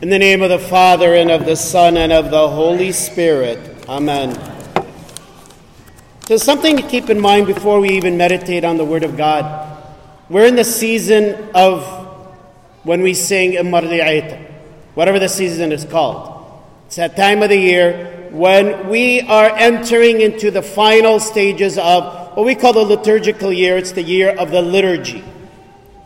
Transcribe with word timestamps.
In 0.00 0.10
the 0.10 0.18
name 0.20 0.42
of 0.42 0.48
the 0.48 0.60
Father, 0.60 1.16
and 1.16 1.28
of 1.28 1.44
the 1.44 1.56
Son, 1.56 1.96
and 1.96 2.12
of 2.12 2.30
the 2.30 2.48
Holy 2.48 2.92
Spirit. 2.92 3.58
Amen. 3.88 4.30
There's 6.28 6.44
something 6.44 6.76
to 6.76 6.84
keep 6.84 7.10
in 7.10 7.18
mind 7.18 7.48
before 7.48 7.80
we 7.80 7.88
even 7.90 8.16
meditate 8.16 8.62
on 8.62 8.76
the 8.76 8.84
Word 8.84 9.02
of 9.02 9.16
God. 9.16 9.76
We're 10.28 10.46
in 10.46 10.54
the 10.54 10.62
season 10.62 11.50
of 11.52 11.84
when 12.84 13.02
we 13.02 13.12
sing 13.12 13.54
Imardi'ayta, 13.54 14.40
whatever 14.94 15.18
the 15.18 15.28
season 15.28 15.72
is 15.72 15.84
called. 15.84 16.62
It's 16.86 16.94
that 16.94 17.16
time 17.16 17.42
of 17.42 17.48
the 17.48 17.58
year 17.58 18.28
when 18.30 18.88
we 18.88 19.22
are 19.22 19.50
entering 19.56 20.20
into 20.20 20.52
the 20.52 20.62
final 20.62 21.18
stages 21.18 21.76
of 21.76 22.36
what 22.36 22.46
we 22.46 22.54
call 22.54 22.72
the 22.72 22.84
liturgical 22.84 23.52
year. 23.52 23.76
It's 23.76 23.90
the 23.90 24.04
year 24.04 24.30
of 24.30 24.52
the 24.52 24.62
liturgy. 24.62 25.24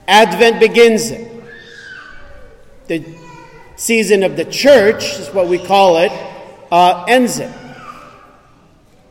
Advent 0.09 0.61
begins 0.61 1.11
it. 1.11 1.31
The 2.87 3.22
season 3.83 4.23
of 4.23 4.37
the 4.37 4.45
church 4.45 5.19
is 5.19 5.29
what 5.31 5.49
we 5.49 5.59
call 5.59 5.97
it, 5.97 6.13
uh, 6.71 7.05
ends 7.09 7.41
it. 7.41 7.53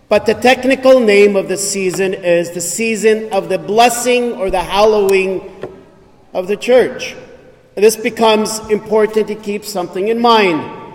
But 0.07 0.25
the 0.25 0.34
technical 0.34 1.02
name 1.02 1.35
of 1.35 1.49
the 1.49 1.57
season 1.57 2.13
is 2.13 2.52
the 2.52 2.61
season 2.61 3.34
of 3.34 3.49
the 3.49 3.57
blessing 3.57 4.31
or 4.31 4.49
the 4.49 4.63
hallowing 4.63 5.41
of 6.34 6.47
the 6.47 6.55
church. 6.55 7.13
And 7.75 7.84
This 7.84 7.97
becomes 7.97 8.59
important 8.70 9.27
to 9.27 9.35
keep 9.35 9.66
something 9.66 10.07
in 10.07 10.21
mind. 10.21 10.94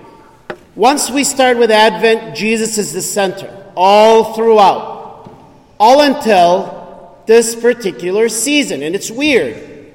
Once 0.75 1.11
we 1.11 1.23
start 1.23 1.59
with 1.59 1.71
Advent, 1.71 2.35
Jesus 2.35 2.79
is 2.79 2.95
the 2.95 3.03
center, 3.03 3.73
all 3.77 4.33
throughout, 4.33 5.31
all 5.79 6.01
until 6.01 7.15
this 7.27 7.55
particular 7.55 8.31
season. 8.31 8.83
And 8.83 8.95
it's 8.95 9.11
weird 9.11 9.93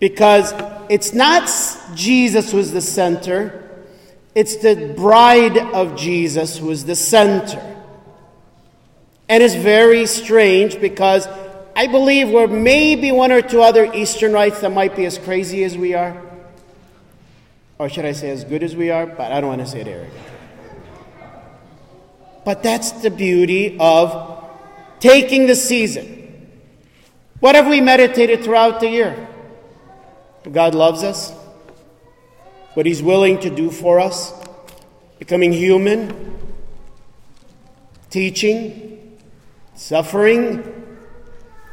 because 0.00 0.52
it's 0.88 1.12
not 1.12 1.50
Jesus 1.94 2.52
who's 2.52 2.70
the 2.70 2.80
center, 2.80 3.64
it's 4.34 4.56
the 4.56 4.94
bride 4.96 5.58
of 5.58 5.96
Jesus 5.96 6.58
who 6.58 6.70
is 6.70 6.84
the 6.84 6.94
center. 6.94 7.64
And 9.28 9.42
it's 9.42 9.54
very 9.54 10.06
strange 10.06 10.80
because 10.80 11.28
I 11.76 11.86
believe 11.86 12.30
we're 12.30 12.46
maybe 12.46 13.12
one 13.12 13.30
or 13.30 13.42
two 13.42 13.60
other 13.62 13.92
Eastern 13.92 14.32
rites 14.32 14.60
that 14.62 14.72
might 14.72 14.96
be 14.96 15.04
as 15.04 15.18
crazy 15.18 15.64
as 15.64 15.76
we 15.76 15.94
are. 15.94 16.20
Or 17.78 17.88
should 17.88 18.04
I 18.04 18.12
say 18.12 18.30
as 18.30 18.44
good 18.44 18.62
as 18.62 18.74
we 18.74 18.90
are? 18.90 19.06
But 19.06 19.30
I 19.30 19.40
don't 19.40 19.50
want 19.50 19.60
to 19.60 19.66
say 19.66 19.82
it 19.82 19.88
arrogant. 19.88 20.14
But 22.44 22.62
that's 22.62 22.92
the 22.92 23.10
beauty 23.10 23.76
of 23.78 24.44
taking 24.98 25.46
the 25.46 25.54
season. 25.54 26.50
What 27.40 27.54
have 27.54 27.68
we 27.68 27.80
meditated 27.80 28.42
throughout 28.42 28.80
the 28.80 28.88
year? 28.88 29.27
God 30.52 30.74
loves 30.74 31.02
us, 31.02 31.32
what 32.74 32.86
He's 32.86 33.02
willing 33.02 33.40
to 33.40 33.50
do 33.50 33.70
for 33.70 34.00
us, 34.00 34.32
becoming 35.18 35.52
human, 35.52 36.38
teaching, 38.10 39.18
suffering, 39.74 40.96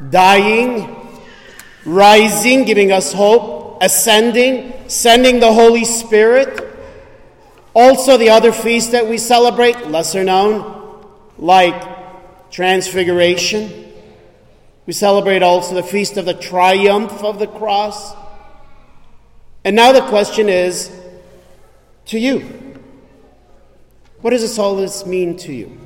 dying, 0.09 0.95
rising, 1.85 2.65
giving 2.65 2.91
us 2.91 3.13
hope, 3.13 3.81
ascending, 3.81 4.73
sending 4.87 5.39
the 5.39 5.51
Holy 5.51 5.85
Spirit. 5.85 6.61
Also, 7.73 8.17
the 8.17 8.29
other 8.29 8.51
feasts 8.51 8.91
that 8.91 9.07
we 9.07 9.17
celebrate, 9.17 9.87
lesser 9.87 10.23
known, 10.23 11.05
like 11.37 11.95
Transfiguration. 12.51 13.91
We 14.85 14.93
celebrate 14.93 15.43
also 15.43 15.75
the 15.75 15.83
feast 15.83 16.15
of 16.15 16.25
the 16.25 16.33
triumph 16.33 17.21
of 17.21 17.37
the 17.37 17.47
cross. 17.47 18.13
And 19.65 19.75
now 19.75 19.91
the 19.91 20.07
question 20.07 20.47
is 20.47 20.91
to 22.05 22.19
you 22.19 22.39
what 24.21 24.31
does 24.31 24.57
all 24.57 24.75
this 24.75 25.05
mean 25.05 25.37
to 25.37 25.53
you? 25.53 25.77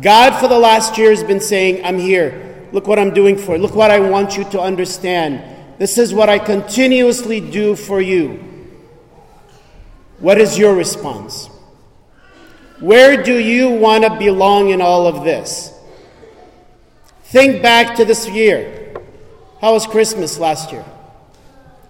God, 0.00 0.40
for 0.40 0.48
the 0.48 0.58
last 0.58 0.96
year, 0.96 1.10
has 1.10 1.22
been 1.22 1.40
saying, 1.40 1.84
I'm 1.84 1.98
here. 1.98 2.66
Look 2.72 2.86
what 2.86 2.98
I'm 2.98 3.12
doing 3.12 3.36
for 3.36 3.56
you. 3.56 3.62
Look 3.62 3.74
what 3.74 3.90
I 3.90 4.00
want 4.00 4.38
you 4.38 4.44
to 4.44 4.60
understand. 4.60 5.42
This 5.78 5.98
is 5.98 6.14
what 6.14 6.30
I 6.30 6.38
continuously 6.38 7.40
do 7.40 7.76
for 7.76 8.00
you. 8.00 8.42
What 10.18 10.40
is 10.40 10.56
your 10.56 10.74
response? 10.74 11.48
Where 12.78 13.22
do 13.22 13.38
you 13.38 13.68
want 13.68 14.04
to 14.04 14.16
belong 14.16 14.70
in 14.70 14.80
all 14.80 15.06
of 15.06 15.24
this? 15.24 15.74
Think 17.24 17.60
back 17.60 17.96
to 17.96 18.06
this 18.06 18.28
year. 18.28 18.94
How 19.60 19.74
was 19.74 19.86
Christmas 19.86 20.38
last 20.38 20.72
year? 20.72 20.84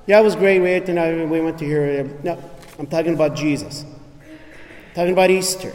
Yeah, 0.06 0.20
it 0.20 0.22
was 0.22 0.34
great. 0.34 0.60
We, 0.60 0.74
you 0.74 0.94
know, 0.94 1.26
we 1.26 1.40
went 1.40 1.58
to 1.58 1.64
hear. 1.64 2.00
Uh, 2.00 2.22
no, 2.24 2.50
I'm 2.78 2.86
talking 2.86 3.14
about 3.14 3.36
Jesus. 3.36 3.84
I'm 3.84 4.94
talking 4.94 5.12
about 5.12 5.30
Easter. 5.30 5.72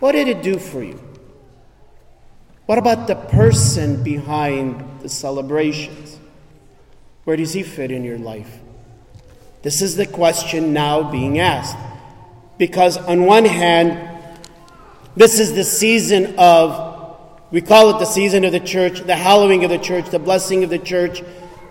What 0.00 0.12
did 0.12 0.28
it 0.28 0.42
do 0.42 0.58
for 0.58 0.82
you? 0.82 1.00
What 2.66 2.78
about 2.78 3.06
the 3.06 3.16
person 3.16 4.02
behind 4.02 5.00
the 5.00 5.08
celebrations? 5.08 6.18
Where 7.24 7.36
does 7.36 7.52
he 7.52 7.62
fit 7.62 7.90
in 7.90 8.04
your 8.04 8.18
life? 8.18 8.58
This 9.62 9.82
is 9.82 9.96
the 9.96 10.06
question 10.06 10.72
now 10.72 11.10
being 11.10 11.38
asked. 11.38 11.76
Because, 12.58 12.96
on 12.96 13.26
one 13.26 13.44
hand, 13.44 14.08
this 15.16 15.38
is 15.38 15.54
the 15.54 15.64
season 15.64 16.34
of, 16.38 17.16
we 17.50 17.60
call 17.60 17.90
it 17.90 17.98
the 17.98 18.06
season 18.06 18.44
of 18.44 18.52
the 18.52 18.60
church, 18.60 19.00
the 19.00 19.16
hallowing 19.16 19.64
of 19.64 19.70
the 19.70 19.78
church, 19.78 20.08
the 20.10 20.18
blessing 20.18 20.64
of 20.64 20.70
the 20.70 20.78
church, 20.78 21.22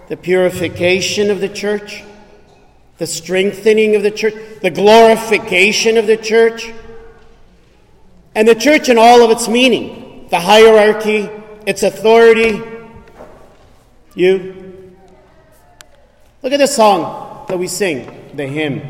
the 0.10 0.18
purification 0.18 1.30
of 1.30 1.40
the 1.40 1.48
church, 1.48 2.04
the 2.98 3.08
strengthening 3.08 3.96
of 3.96 4.04
the 4.04 4.12
church, 4.12 4.34
the 4.62 4.72
glorification 4.72 5.98
of 5.98 6.08
the 6.08 6.18
church, 6.18 6.74
and 8.36 8.48
the 8.48 8.56
church 8.56 8.90
in 8.90 8.98
all 8.98 9.22
of 9.22 9.32
its 9.32 9.48
meaning, 9.48 10.28
the 10.30 10.40
hierarchy, 10.40 11.30
its 11.66 11.84
authority. 11.84 12.62
You. 14.16 14.96
Look 16.42 16.54
at 16.54 16.58
the 16.58 16.68
song 16.68 17.46
that 17.48 17.60
we 17.60 17.68
sing, 17.68 18.32
the 18.34 18.48
hymn. 18.48 18.82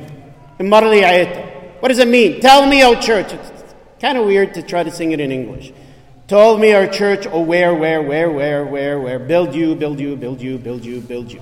What 1.79 1.89
does 1.89 1.99
it 1.99 2.07
mean? 2.07 2.39
Tell 2.41 2.65
me, 2.65 2.83
O 2.83 2.99
church. 2.99 3.33
It's 3.33 3.75
kind 3.99 4.17
of 4.17 4.25
weird 4.25 4.53
to 4.53 4.61
try 4.61 4.83
to 4.83 4.91
sing 4.91 5.11
it 5.11 5.19
in 5.19 5.31
English. 5.31 5.73
Told 6.29 6.61
me 6.61 6.73
our 6.73 6.85
church, 6.85 7.25
oh, 7.25 7.41
where, 7.41 7.73
where, 7.73 8.03
where, 8.03 8.29
where, 8.29 8.63
where, 8.63 8.99
where, 8.99 9.17
build 9.17 9.55
you, 9.55 9.73
build 9.73 9.99
you, 9.99 10.15
build 10.15 10.39
you, 10.39 10.59
build 10.59 10.85
you, 10.85 11.01
build 11.01 11.31
you. 11.31 11.41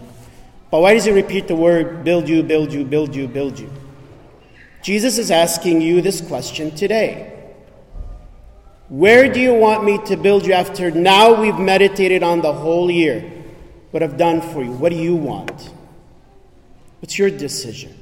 But 0.72 0.80
why 0.80 0.94
does 0.94 1.03
he 1.03 1.12
repeat 1.12 1.50
the 1.50 1.58
word 1.58 2.06
build 2.06 2.30
you, 2.30 2.42
build 2.42 2.72
you, 2.72 2.86
build 2.86 3.14
you, 3.14 3.28
build 3.28 3.59
you? 3.59 3.70
Jesus 4.81 5.18
is 5.18 5.30
asking 5.30 5.81
you 5.81 6.02
this 6.02 6.22
question 6.22 6.74
today. 6.74 7.34
Where 8.88 9.28
do 9.28 9.42
you 9.42 9.53
want 9.53 9.84
me 9.84 9.97
to 10.06 10.16
build 10.16 10.46
you 10.46 10.53
after 10.53 10.90
now 10.90 11.42
we've 11.42 11.59
meditated 11.59 12.24
on 12.24 12.40
the 12.40 12.53
whole 12.53 12.90
year? 12.90 13.30
What 13.92 14.03
I've 14.03 14.16
done 14.16 14.40
for 14.40 14.64
you? 14.64 14.72
What 14.72 14.94
do 14.94 14.96
you 14.96 15.18
want? 15.18 15.70
What's 17.02 17.20
your 17.20 17.30
decision? 17.30 17.92
Do 17.92 17.97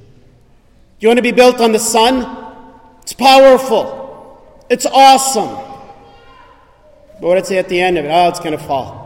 you 1.00 1.08
want 1.08 1.18
to 1.18 1.24
be 1.24 1.32
built 1.32 1.60
on 1.62 1.72
the 1.72 1.80
sun? 1.80 2.54
It's 3.02 3.14
powerful. 3.14 4.62
It's 4.70 4.86
awesome. 4.86 5.65
But 7.20 7.28
what 7.28 7.38
I'd 7.38 7.46
say 7.46 7.58
at 7.58 7.70
the 7.70 7.80
end 7.80 7.98
of 7.98 8.06
it, 8.06 8.10
oh, 8.10 8.28
it's 8.30 8.40
going 8.40 8.58
to 8.58 8.64
fall. 8.64 9.06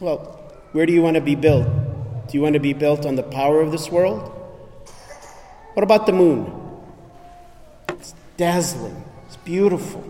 Well, 0.00 0.18
where 0.72 0.86
do 0.86 0.92
you 0.92 1.02
want 1.02 1.14
to 1.14 1.20
be 1.20 1.34
built? 1.34 1.66
Do 2.28 2.36
you 2.36 2.42
want 2.42 2.54
to 2.54 2.60
be 2.60 2.74
built 2.74 3.06
on 3.06 3.16
the 3.16 3.22
power 3.22 3.60
of 3.60 3.72
this 3.72 3.90
world? 3.90 4.34
What 5.74 5.82
about 5.82 6.06
the 6.06 6.12
moon? 6.12 6.52
It's 7.88 8.14
dazzling, 8.36 9.04
it's 9.26 9.36
beautiful. 9.38 10.04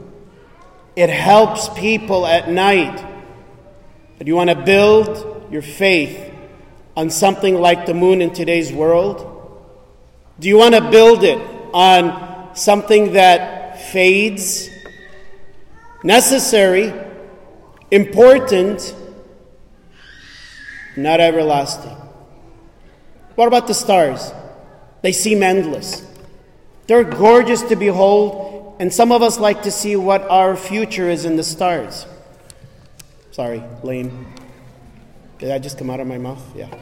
It 0.96 1.10
helps 1.10 1.68
people 1.68 2.26
at 2.26 2.50
night. 2.50 3.04
But 4.18 4.26
you 4.26 4.34
want 4.34 4.50
to 4.50 4.56
build 4.56 5.46
your 5.52 5.62
faith 5.62 6.34
on 6.96 7.10
something 7.10 7.54
like 7.54 7.86
the 7.86 7.94
moon 7.94 8.20
in 8.20 8.32
today's 8.32 8.72
world? 8.72 9.24
Do 10.40 10.48
you 10.48 10.58
want 10.58 10.74
to 10.74 10.90
build 10.90 11.22
it 11.22 11.38
on 11.72 12.56
something 12.56 13.12
that 13.12 13.80
fades 13.92 14.68
necessary, 16.02 16.92
important, 17.90 18.94
not 20.96 21.20
everlasting. 21.20 21.96
What 23.34 23.48
about 23.48 23.66
the 23.66 23.74
stars? 23.74 24.32
They 25.02 25.12
seem 25.12 25.42
endless. 25.42 26.04
They're 26.86 27.04
gorgeous 27.04 27.62
to 27.62 27.76
behold, 27.76 28.76
and 28.80 28.92
some 28.92 29.12
of 29.12 29.22
us 29.22 29.38
like 29.38 29.62
to 29.62 29.70
see 29.70 29.94
what 29.94 30.22
our 30.28 30.56
future 30.56 31.08
is 31.08 31.24
in 31.24 31.36
the 31.36 31.44
stars. 31.44 32.06
Sorry, 33.30 33.62
lame. 33.82 34.34
Did 35.38 35.50
that 35.50 35.62
just 35.62 35.78
come 35.78 35.90
out 35.90 36.00
of 36.00 36.06
my 36.08 36.18
mouth? 36.18 36.42
Yeah. 36.56 36.74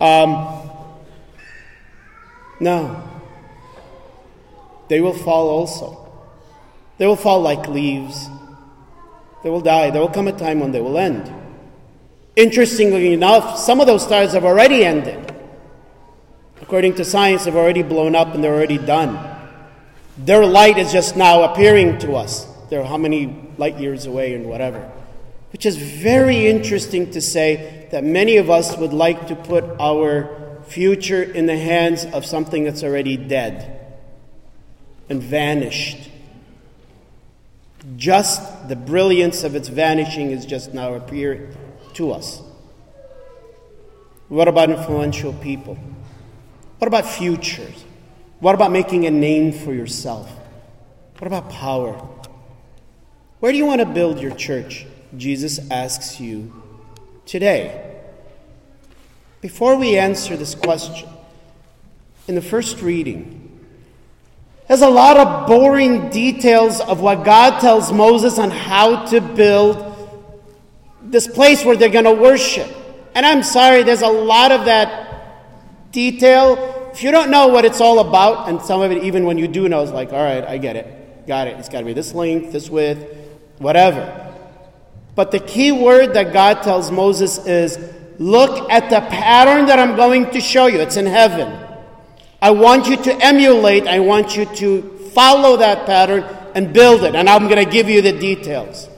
Um, 0.00 0.70
no. 2.58 3.08
They 4.88 5.00
will 5.00 5.14
fall 5.14 5.48
also. 5.48 6.01
They 7.02 7.08
will 7.08 7.16
fall 7.16 7.40
like 7.40 7.66
leaves. 7.66 8.28
They 9.42 9.50
will 9.50 9.60
die. 9.60 9.90
There 9.90 10.00
will 10.00 10.08
come 10.08 10.28
a 10.28 10.32
time 10.32 10.60
when 10.60 10.70
they 10.70 10.80
will 10.80 10.96
end. 10.96 11.34
Interestingly 12.36 13.12
enough, 13.12 13.58
some 13.58 13.80
of 13.80 13.88
those 13.88 14.04
stars 14.04 14.34
have 14.34 14.44
already 14.44 14.84
ended. 14.84 15.34
according 16.60 16.94
to 16.94 17.04
science, 17.04 17.44
they've 17.44 17.56
already 17.56 17.82
blown 17.82 18.14
up 18.14 18.36
and 18.36 18.44
they're 18.44 18.54
already 18.54 18.78
done. 18.78 19.18
Their 20.16 20.46
light 20.46 20.78
is 20.78 20.92
just 20.92 21.16
now 21.16 21.42
appearing 21.42 21.98
to 21.98 22.14
us. 22.14 22.46
They're 22.70 22.84
how 22.84 22.98
many 22.98 23.50
light 23.58 23.80
years 23.80 24.06
away 24.06 24.34
and 24.34 24.46
whatever. 24.46 24.88
Which 25.50 25.66
is 25.66 25.76
very 25.76 26.46
interesting 26.46 27.10
to 27.10 27.20
say 27.20 27.88
that 27.90 28.04
many 28.04 28.36
of 28.36 28.48
us 28.48 28.76
would 28.76 28.92
like 28.92 29.26
to 29.26 29.34
put 29.34 29.64
our 29.80 30.62
future 30.68 31.24
in 31.24 31.46
the 31.46 31.58
hands 31.58 32.04
of 32.04 32.24
something 32.24 32.62
that's 32.62 32.84
already 32.84 33.16
dead 33.16 33.96
and 35.08 35.20
vanished. 35.20 36.10
Just 37.96 38.68
the 38.68 38.76
brilliance 38.76 39.42
of 39.42 39.56
its 39.56 39.68
vanishing 39.68 40.30
is 40.30 40.46
just 40.46 40.72
now 40.72 40.94
appearing 40.94 41.56
to 41.94 42.12
us. 42.12 42.40
What 44.28 44.48
about 44.48 44.70
influential 44.70 45.32
people? 45.34 45.76
What 46.78 46.88
about 46.88 47.06
futures? 47.06 47.84
What 48.40 48.54
about 48.54 48.72
making 48.72 49.06
a 49.06 49.10
name 49.10 49.52
for 49.52 49.72
yourself? 49.72 50.30
What 51.18 51.26
about 51.26 51.50
power? 51.50 51.92
Where 53.40 53.52
do 53.52 53.58
you 53.58 53.66
want 53.66 53.80
to 53.80 53.86
build 53.86 54.20
your 54.20 54.34
church? 54.34 54.86
Jesus 55.16 55.70
asks 55.70 56.20
you 56.20 56.52
today. 57.26 58.00
Before 59.40 59.76
we 59.76 59.98
answer 59.98 60.36
this 60.36 60.54
question, 60.54 61.08
in 62.28 62.36
the 62.36 62.42
first 62.42 62.80
reading, 62.80 63.41
there's 64.72 64.80
a 64.80 64.88
lot 64.88 65.18
of 65.18 65.46
boring 65.46 66.08
details 66.08 66.80
of 66.80 67.02
what 67.02 67.26
God 67.26 67.60
tells 67.60 67.92
Moses 67.92 68.38
on 68.38 68.50
how 68.50 69.04
to 69.04 69.20
build 69.20 69.76
this 71.02 71.28
place 71.28 71.62
where 71.62 71.76
they're 71.76 71.90
going 71.90 72.06
to 72.06 72.14
worship. 72.14 72.74
And 73.14 73.26
I'm 73.26 73.42
sorry, 73.42 73.82
there's 73.82 74.00
a 74.00 74.08
lot 74.08 74.50
of 74.50 74.64
that 74.64 75.92
detail 75.92 76.88
if 76.90 77.02
you 77.02 77.10
don't 77.10 77.30
know 77.30 77.48
what 77.48 77.66
it's 77.66 77.82
all 77.82 77.98
about, 77.98 78.48
and 78.48 78.62
some 78.62 78.80
of 78.80 78.90
it, 78.90 79.04
even 79.04 79.26
when 79.26 79.36
you 79.36 79.46
do 79.46 79.68
know, 79.68 79.82
is 79.82 79.90
like, 79.90 80.10
all 80.10 80.24
right, 80.24 80.42
I 80.42 80.56
get 80.56 80.76
it. 80.76 81.26
Got 81.26 81.48
it. 81.48 81.58
It's 81.58 81.68
got 81.68 81.80
to 81.80 81.84
be 81.84 81.92
this 81.92 82.14
length, 82.14 82.52
this 82.52 82.70
width, 82.70 83.14
whatever. 83.58 84.34
But 85.14 85.32
the 85.32 85.40
key 85.40 85.72
word 85.72 86.14
that 86.14 86.32
God 86.32 86.62
tells 86.62 86.90
Moses 86.90 87.44
is 87.44 87.78
look 88.18 88.70
at 88.70 88.88
the 88.88 89.00
pattern 89.00 89.66
that 89.66 89.78
I'm 89.78 89.96
going 89.96 90.30
to 90.30 90.40
show 90.40 90.64
you. 90.64 90.80
It's 90.80 90.96
in 90.96 91.04
heaven. 91.04 91.71
I 92.42 92.50
want 92.50 92.88
you 92.88 92.96
to 92.96 93.14
emulate, 93.24 93.86
I 93.86 94.00
want 94.00 94.36
you 94.36 94.46
to 94.56 94.82
follow 95.14 95.58
that 95.58 95.86
pattern 95.86 96.24
and 96.56 96.72
build 96.72 97.04
it. 97.04 97.14
And 97.14 97.28
I'm 97.28 97.44
going 97.48 97.64
to 97.64 97.70
give 97.70 97.88
you 97.88 98.02
the 98.02 98.12
details. 98.12 98.88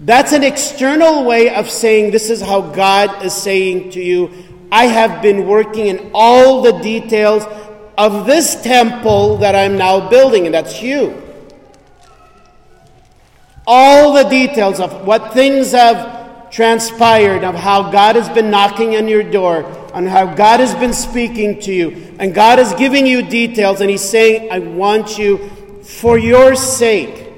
That's 0.00 0.32
an 0.32 0.42
external 0.42 1.24
way 1.24 1.54
of 1.54 1.70
saying 1.70 2.10
this 2.10 2.30
is 2.30 2.40
how 2.40 2.62
God 2.62 3.24
is 3.24 3.32
saying 3.32 3.90
to 3.92 4.02
you, 4.02 4.32
I 4.72 4.86
have 4.86 5.22
been 5.22 5.46
working 5.46 5.86
in 5.86 6.10
all 6.12 6.62
the 6.62 6.72
details 6.72 7.44
of 7.96 8.26
this 8.26 8.60
temple 8.60 9.38
that 9.38 9.54
I'm 9.54 9.78
now 9.78 10.08
building, 10.08 10.46
and 10.46 10.54
that's 10.54 10.82
you. 10.82 11.22
All 13.66 14.14
the 14.14 14.28
details 14.28 14.80
of 14.80 15.06
what 15.06 15.32
things 15.32 15.72
have 15.72 16.50
transpired, 16.50 17.44
of 17.44 17.54
how 17.54 17.90
God 17.90 18.16
has 18.16 18.28
been 18.28 18.50
knocking 18.50 18.96
on 18.96 19.06
your 19.08 19.22
door, 19.22 19.62
on 19.98 20.06
how 20.06 20.32
God 20.32 20.60
has 20.60 20.76
been 20.76 20.92
speaking 20.92 21.58
to 21.62 21.72
you, 21.74 22.14
and 22.20 22.32
God 22.32 22.60
is 22.60 22.72
giving 22.74 23.04
you 23.04 23.20
details, 23.20 23.80
and 23.80 23.90
He's 23.90 24.08
saying, 24.08 24.52
I 24.52 24.60
want 24.60 25.18
you, 25.18 25.50
for 25.82 26.16
your 26.16 26.54
sake, 26.54 27.32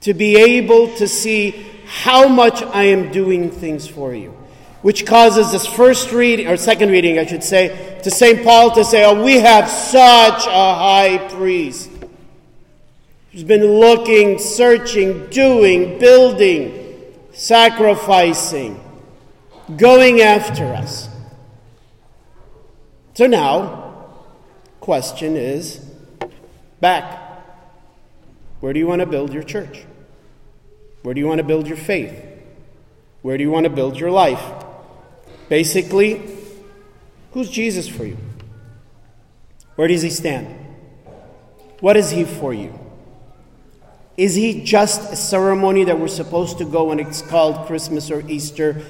to 0.00 0.14
be 0.14 0.36
able 0.36 0.96
to 0.96 1.06
see 1.06 1.66
how 1.84 2.28
much 2.28 2.62
I 2.62 2.84
am 2.84 3.12
doing 3.12 3.50
things 3.50 3.86
for 3.86 4.14
you 4.14 4.34
which 4.80 5.06
causes 5.06 5.52
this 5.52 5.64
first 5.64 6.10
reading, 6.10 6.48
or 6.48 6.56
second 6.56 6.90
reading, 6.90 7.18
I 7.18 7.24
should 7.24 7.44
say, 7.44 8.00
to 8.02 8.10
St. 8.10 8.42
Paul 8.42 8.72
to 8.72 8.84
say, 8.84 9.04
Oh, 9.04 9.22
we 9.22 9.34
have 9.34 9.70
such 9.70 10.46
a 10.46 10.74
high 10.74 11.28
priest 11.30 11.88
who's 13.30 13.44
been 13.44 13.64
looking, 13.64 14.40
searching, 14.40 15.28
doing, 15.30 16.00
building, 16.00 17.14
sacrificing, 17.32 18.80
going 19.76 20.20
after 20.20 20.66
us. 20.74 21.08
So 23.14 23.26
now, 23.26 24.06
question 24.80 25.36
is 25.36 25.78
back. 26.80 27.20
Where 28.60 28.72
do 28.72 28.78
you 28.78 28.86
want 28.86 29.00
to 29.00 29.06
build 29.06 29.32
your 29.32 29.42
church? 29.42 29.84
Where 31.02 31.14
do 31.14 31.20
you 31.20 31.26
want 31.26 31.38
to 31.38 31.44
build 31.44 31.66
your 31.66 31.76
faith? 31.76 32.14
Where 33.22 33.36
do 33.36 33.44
you 33.44 33.50
want 33.50 33.64
to 33.64 33.70
build 33.70 33.98
your 33.98 34.10
life? 34.10 34.42
Basically, 35.48 36.22
who's 37.32 37.50
Jesus 37.50 37.88
for 37.88 38.04
you? 38.04 38.16
Where 39.76 39.88
does 39.88 40.02
he 40.02 40.10
stand? 40.10 40.48
What 41.80 41.96
is 41.96 42.10
he 42.10 42.24
for 42.24 42.54
you? 42.54 42.78
Is 44.16 44.34
he 44.34 44.62
just 44.62 45.12
a 45.12 45.16
ceremony 45.16 45.84
that 45.84 45.98
we're 45.98 46.08
supposed 46.08 46.58
to 46.58 46.64
go 46.64 46.84
when 46.84 47.00
it's 47.00 47.22
called 47.22 47.66
Christmas 47.66 48.10
or 48.10 48.28
Easter 48.28 48.84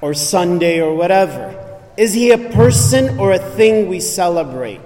or 0.00 0.14
Sunday 0.14 0.80
or 0.80 0.94
whatever? 0.94 1.62
Is 1.96 2.12
he 2.12 2.30
a 2.30 2.38
person 2.50 3.18
or 3.18 3.32
a 3.32 3.38
thing 3.38 3.88
we 3.88 4.00
celebrate? 4.00 4.80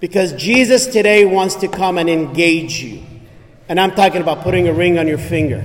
Because 0.00 0.32
Jesus 0.32 0.86
today 0.86 1.24
wants 1.24 1.56
to 1.56 1.68
come 1.68 1.98
and 1.98 2.08
engage 2.08 2.82
you. 2.82 3.02
And 3.68 3.80
I'm 3.80 3.92
talking 3.92 4.20
about 4.20 4.42
putting 4.42 4.68
a 4.68 4.72
ring 4.72 4.98
on 4.98 5.06
your 5.08 5.18
finger. 5.18 5.64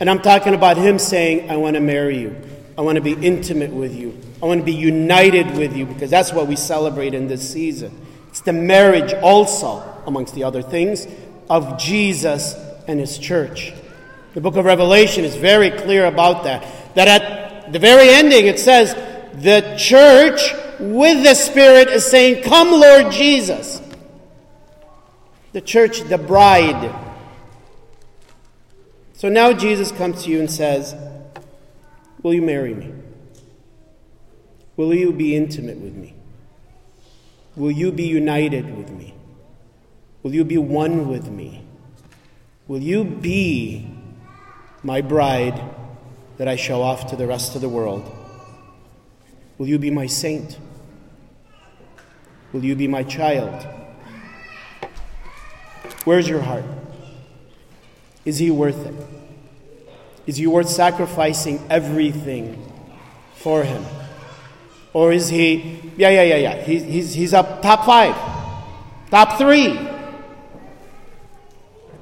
And 0.00 0.08
I'm 0.08 0.20
talking 0.20 0.54
about 0.54 0.76
him 0.76 0.98
saying, 0.98 1.50
I 1.50 1.56
want 1.56 1.74
to 1.74 1.80
marry 1.80 2.18
you. 2.18 2.36
I 2.76 2.82
want 2.82 2.96
to 2.96 3.02
be 3.02 3.12
intimate 3.12 3.70
with 3.70 3.94
you. 3.94 4.18
I 4.42 4.46
want 4.46 4.60
to 4.60 4.64
be 4.64 4.74
united 4.74 5.56
with 5.56 5.76
you 5.76 5.84
because 5.86 6.10
that's 6.10 6.32
what 6.32 6.46
we 6.46 6.56
celebrate 6.56 7.14
in 7.14 7.26
this 7.26 7.48
season. 7.50 8.06
It's 8.28 8.40
the 8.40 8.52
marriage 8.52 9.12
also, 9.14 9.82
amongst 10.06 10.34
the 10.34 10.44
other 10.44 10.62
things, 10.62 11.08
of 11.50 11.78
Jesus 11.78 12.54
and 12.86 13.00
his 13.00 13.18
church. 13.18 13.72
The 14.34 14.40
book 14.40 14.56
of 14.56 14.64
Revelation 14.64 15.24
is 15.24 15.34
very 15.34 15.70
clear 15.70 16.04
about 16.04 16.44
that. 16.44 16.94
That 16.94 17.08
at 17.08 17.47
the 17.72 17.78
very 17.78 18.08
ending 18.10 18.46
it 18.46 18.58
says, 18.58 18.94
the 19.34 19.76
church 19.78 20.52
with 20.80 21.24
the 21.24 21.34
Spirit 21.34 21.88
is 21.88 22.04
saying, 22.04 22.42
Come, 22.42 22.70
Lord 22.70 23.12
Jesus. 23.12 23.82
The 25.52 25.60
church, 25.60 26.00
the 26.02 26.18
bride. 26.18 26.94
So 29.14 29.28
now 29.28 29.52
Jesus 29.52 29.90
comes 29.90 30.24
to 30.24 30.30
you 30.30 30.40
and 30.40 30.50
says, 30.50 30.94
Will 32.22 32.34
you 32.34 32.42
marry 32.42 32.74
me? 32.74 32.92
Will 34.76 34.94
you 34.94 35.12
be 35.12 35.34
intimate 35.36 35.78
with 35.78 35.94
me? 35.94 36.14
Will 37.56 37.72
you 37.72 37.90
be 37.90 38.06
united 38.06 38.76
with 38.76 38.90
me? 38.90 39.14
Will 40.22 40.34
you 40.34 40.44
be 40.44 40.58
one 40.58 41.08
with 41.08 41.28
me? 41.28 41.64
Will 42.68 42.82
you 42.82 43.04
be 43.04 43.90
my 44.82 45.00
bride 45.00 45.60
that 46.38 46.48
I 46.48 46.56
show 46.56 46.82
off 46.82 47.10
to 47.10 47.16
the 47.16 47.26
rest 47.26 47.54
of 47.54 47.60
the 47.60 47.68
world? 47.68 48.10
Will 49.58 49.66
you 49.66 49.78
be 49.78 49.90
my 49.90 50.06
saint? 50.06 50.58
Will 52.52 52.64
you 52.64 52.74
be 52.74 52.88
my 52.88 53.02
child? 53.02 53.66
Where's 56.04 56.28
your 56.28 56.40
heart? 56.40 56.64
Is 58.24 58.38
he 58.38 58.50
worth 58.50 58.86
it? 58.86 58.94
Is 60.26 60.36
he 60.36 60.46
worth 60.46 60.68
sacrificing 60.68 61.60
everything 61.68 62.72
for 63.34 63.64
him? 63.64 63.84
Or 64.92 65.12
is 65.12 65.28
he, 65.28 65.80
yeah, 65.96 66.10
yeah, 66.10 66.22
yeah, 66.22 66.36
yeah, 66.36 66.62
he's, 66.62 66.82
he's, 66.84 67.14
he's 67.14 67.34
up 67.34 67.62
top 67.62 67.84
five, 67.84 68.14
top 69.10 69.38
three. 69.38 69.78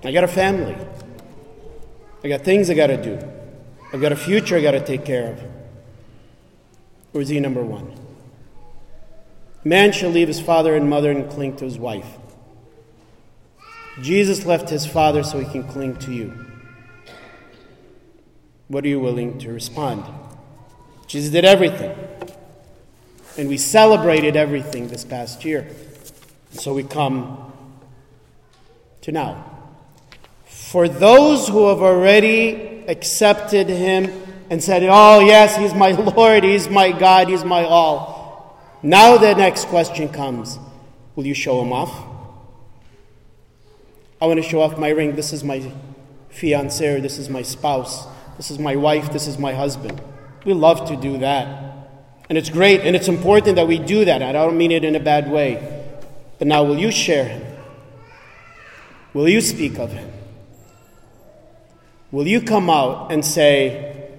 I 0.05 0.13
got 0.13 0.25
a 0.25 0.29
family. 0.29 0.77
I 2.23 2.29
got 2.29 2.43
things 2.43 2.71
I 2.71 2.75
got 2.75 2.89
to 2.89 3.03
do. 3.03 3.19
I've 3.93 4.01
got 4.01 4.13
a 4.13 4.17
future 4.17 4.57
I 4.57 4.63
got 4.63 4.73
to 4.73 4.85
take 4.85 5.05
care 5.05 5.33
of. 5.33 5.43
Or 7.15 7.21
is 7.21 7.29
he 7.29 7.41
number 7.41 7.63
one? 7.63 7.93
Man 9.65 9.93
shall 9.93 10.11
leave 10.11 10.29
his 10.29 10.41
father 10.41 10.77
and 10.77 10.89
mother 10.89 11.11
and 11.11 11.31
cling 11.31 11.57
to 11.57 11.65
his 11.65 11.79
wife. 11.79 12.07
Jesus 14.01 14.45
left 14.45 14.69
his 14.69 14.87
father 14.87 15.23
so 15.23 15.39
he 15.39 15.51
can 15.51 15.65
cling 15.65 15.97
to 15.97 16.13
you. 16.13 16.47
What 18.69 18.85
are 18.85 18.89
you 18.89 19.01
willing 19.01 19.39
to 19.39 19.53
respond? 19.53 20.05
Jesus 21.07 21.31
did 21.31 21.45
everything. 21.45 21.97
And 23.39 23.49
we 23.49 23.59
celebrated 23.59 24.37
everything 24.37 24.89
this 24.89 25.05
past 25.05 25.45
year. 25.45 25.69
So 26.51 26.75
we 26.75 26.83
come 26.83 27.53
to 29.03 29.13
now. 29.13 29.53
For 30.47 30.89
those 30.89 31.49
who 31.49 31.69
have 31.69 31.81
already 31.81 32.76
accepted 32.89 33.69
Him 33.69 34.11
and 34.51 34.63
said, 34.63 34.83
Oh, 34.85 35.21
yes, 35.21 35.57
He's 35.57 35.75
my 35.75 35.91
Lord, 36.17 36.45
He's 36.45 36.69
my 36.69 36.93
God, 36.93 37.29
He's 37.29 37.45
my 37.45 37.65
all. 37.65 38.59
Now 38.83 39.17
the 39.17 39.35
next 39.35 39.67
question 39.67 40.09
comes 40.09 40.59
Will 41.15 41.27
you 41.27 41.35
show 41.35 41.63
Him 41.63 41.73
off? 41.73 42.15
I 44.21 44.27
want 44.27 44.43
to 44.43 44.49
show 44.49 44.63
off 44.63 44.79
my 44.79 44.89
ring. 44.89 45.15
This 45.15 45.33
is 45.33 45.45
my 45.45 45.71
fiancé, 46.33 47.03
this 47.03 47.19
is 47.19 47.29
my 47.29 47.43
spouse. 47.43 48.07
This 48.37 48.51
is 48.51 48.59
my 48.59 48.77
wife, 48.77 49.13
this 49.13 49.27
is 49.27 49.39
my 49.39 49.53
husband. 49.53 50.01
We 50.45 50.53
love 50.53 50.89
to 50.89 50.97
do 50.97 51.19
that. 51.19 51.65
And 52.29 52.37
it's 52.37 52.51
great 52.51 52.81
and 52.81 52.97
it's 52.97 53.09
important 53.09 53.57
that 53.57 53.67
we 53.67 53.79
do 53.79 54.05
that. 54.05 54.23
I 54.23 54.33
don't 54.33 54.57
mean 54.57 54.73
it 54.73 54.85
in 54.85 54.97
a 54.97 55.01
bad 55.01 55.31
way. 55.31 55.73
But 56.39 56.49
now, 56.49 56.65
will 56.65 56.79
you 56.79 56.91
share 56.91 57.25
him? 57.25 57.43
Will 59.15 59.29
you 59.29 59.41
speak 59.41 59.79
of 59.79 59.93
him? 59.93 60.11
Will 62.13 62.27
you 62.27 62.41
come 62.41 62.71
out 62.71 63.13
and 63.13 63.25
say, 63.25 64.11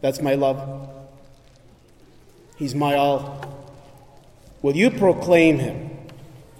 That's 0.00 0.20
my 0.20 0.34
love? 0.34 0.88
He's 2.56 2.74
my 2.74 2.96
all. 2.96 3.44
Will 4.62 4.76
you 4.76 4.90
proclaim 4.90 5.58
him? 5.58 5.90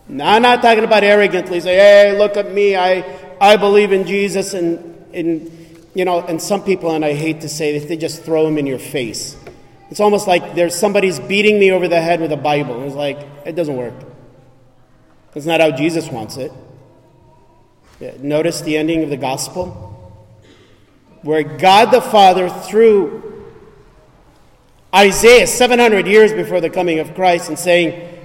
Now, 0.08 0.34
I'm 0.34 0.42
not 0.42 0.62
talking 0.62 0.84
about 0.84 1.04
arrogantly 1.04 1.60
say, 1.60 1.76
Hey, 1.76 2.18
look 2.18 2.36
at 2.36 2.52
me. 2.52 2.76
I, 2.76 3.04
I 3.40 3.56
believe 3.56 3.92
in 3.92 4.06
Jesus. 4.06 4.54
And, 4.54 5.04
and, 5.12 5.50
you 5.94 6.04
know, 6.04 6.20
and 6.20 6.40
some 6.40 6.62
people, 6.62 6.94
and 6.94 7.04
I 7.04 7.14
hate 7.14 7.40
to 7.40 7.48
say 7.48 7.78
this, 7.78 7.88
they 7.88 7.96
just 7.96 8.22
throw 8.22 8.46
him 8.46 8.58
in 8.58 8.66
your 8.66 8.78
face. 8.78 9.36
It's 9.90 10.00
almost 10.00 10.28
like 10.28 10.54
there's 10.54 10.74
somebody's 10.74 11.18
beating 11.18 11.58
me 11.58 11.72
over 11.72 11.88
the 11.88 12.00
head 12.00 12.20
with 12.20 12.30
a 12.32 12.36
Bible. 12.36 12.84
It's 12.84 12.94
like, 12.94 13.18
it 13.46 13.56
doesn't 13.56 13.76
work. 13.76 13.94
That's 15.32 15.46
not 15.46 15.60
how 15.60 15.70
Jesus 15.70 16.08
wants 16.08 16.36
it. 16.36 16.52
Notice 18.00 18.60
the 18.60 18.76
ending 18.76 19.02
of 19.02 19.10
the 19.10 19.16
gospel? 19.16 19.84
Where 21.22 21.42
God 21.42 21.86
the 21.86 22.00
Father, 22.00 22.48
through 22.48 23.28
Isaiah, 24.94 25.46
700 25.46 26.06
years 26.06 26.32
before 26.32 26.60
the 26.60 26.70
coming 26.70 27.00
of 27.00 27.14
Christ, 27.14 27.48
and 27.48 27.58
saying, 27.58 28.18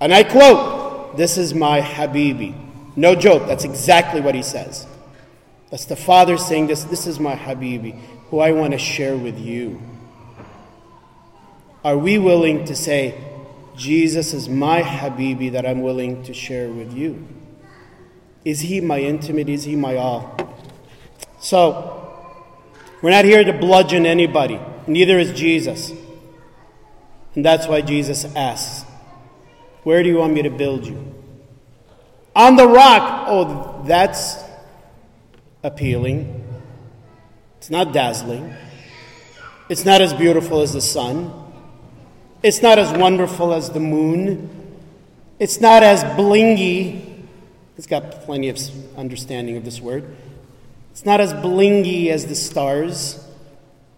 and 0.00 0.12
I 0.12 0.22
quote, 0.24 1.16
This 1.16 1.38
is 1.38 1.54
my 1.54 1.80
Habibi. 1.80 2.54
No 2.96 3.14
joke, 3.14 3.46
that's 3.46 3.64
exactly 3.64 4.20
what 4.20 4.34
he 4.34 4.42
says. 4.42 4.86
That's 5.70 5.84
the 5.84 5.96
Father 5.96 6.36
saying 6.36 6.66
this, 6.66 6.84
This 6.84 7.06
is 7.06 7.20
my 7.20 7.36
Habibi, 7.36 7.98
who 8.30 8.40
I 8.40 8.52
want 8.52 8.72
to 8.72 8.78
share 8.78 9.16
with 9.16 9.38
you. 9.38 9.80
Are 11.84 11.96
we 11.96 12.18
willing 12.18 12.64
to 12.66 12.74
say, 12.74 13.24
Jesus 13.76 14.34
is 14.34 14.48
my 14.48 14.82
Habibi 14.82 15.52
that 15.52 15.64
I'm 15.64 15.82
willing 15.82 16.24
to 16.24 16.34
share 16.34 16.68
with 16.68 16.92
you? 16.92 17.26
Is 18.44 18.60
he 18.60 18.80
my 18.80 19.00
intimate? 19.00 19.48
Is 19.48 19.64
he 19.64 19.76
my 19.76 19.96
all? 19.96 20.36
So, 21.40 21.98
we're 23.02 23.10
not 23.10 23.24
here 23.24 23.44
to 23.44 23.52
bludgeon 23.52 24.06
anybody, 24.06 24.60
neither 24.86 25.18
is 25.18 25.32
Jesus. 25.32 25.92
And 27.34 27.44
that's 27.44 27.68
why 27.68 27.82
Jesus 27.82 28.24
asks, 28.34 28.84
Where 29.84 30.02
do 30.02 30.08
you 30.08 30.16
want 30.16 30.32
me 30.32 30.42
to 30.42 30.50
build 30.50 30.86
you? 30.86 31.14
On 32.34 32.56
the 32.56 32.66
rock. 32.66 33.26
Oh, 33.28 33.82
that's 33.86 34.42
appealing. 35.62 36.44
It's 37.58 37.70
not 37.70 37.92
dazzling. 37.92 38.54
It's 39.68 39.84
not 39.84 40.00
as 40.00 40.14
beautiful 40.14 40.62
as 40.62 40.72
the 40.72 40.80
sun. 40.80 41.32
It's 42.42 42.62
not 42.62 42.78
as 42.78 42.96
wonderful 42.96 43.52
as 43.52 43.70
the 43.70 43.80
moon. 43.80 44.48
It's 45.38 45.60
not 45.60 45.82
as 45.82 46.02
blingy. 46.04 47.07
It's 47.78 47.86
got 47.86 48.10
plenty 48.24 48.48
of 48.48 48.58
understanding 48.98 49.56
of 49.56 49.64
this 49.64 49.80
word. 49.80 50.04
It's 50.90 51.04
not 51.04 51.20
as 51.20 51.32
blingy 51.32 52.08
as 52.08 52.26
the 52.26 52.34
stars, 52.34 53.24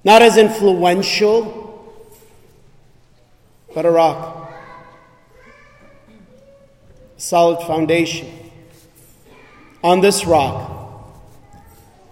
not 0.05 0.21
as 0.21 0.37
influential, 0.37 2.07
but 3.75 3.87
a 3.87 3.91
rock. 3.91 4.53
A 7.17 7.21
solid 7.21 7.67
foundation. 7.67 8.29
On 9.83 10.03
this 10.03 10.27
rock, 10.27 11.11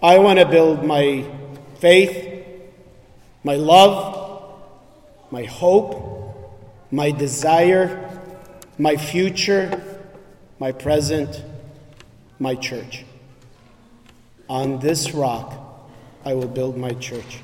I 0.01 0.17
want 0.17 0.39
to 0.39 0.47
build 0.47 0.83
my 0.83 1.23
faith, 1.77 2.45
my 3.43 3.57
love, 3.57 4.55
my 5.29 5.43
hope, 5.43 6.65
my 6.89 7.11
desire, 7.11 8.09
my 8.79 8.97
future, 8.97 9.99
my 10.57 10.71
present, 10.71 11.43
my 12.39 12.55
church. 12.55 13.05
On 14.49 14.79
this 14.79 15.11
rock 15.11 15.53
I 16.25 16.33
will 16.33 16.47
build 16.47 16.77
my 16.77 16.91
church. 16.93 17.39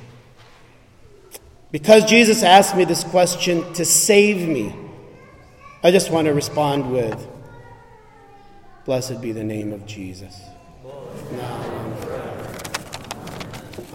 Because 1.71 2.05
Jesus 2.05 2.43
asked 2.43 2.75
me 2.75 2.85
this 2.85 3.03
question 3.03 3.73
to 3.73 3.85
save 3.85 4.47
me, 4.47 4.73
I 5.83 5.91
just 5.91 6.09
want 6.09 6.25
to 6.25 6.33
respond 6.33 6.91
with 6.91 7.27
Blessed 8.85 9.19
be 9.19 9.31
the 9.31 9.43
name 9.43 9.73
of 9.73 9.87
Jesus. 9.87 10.39
Now 11.31 11.61
and 11.63 11.99
forever. 11.99 12.65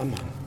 Amen. 0.01 0.40